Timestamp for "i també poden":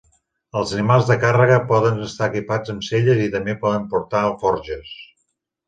3.29-3.87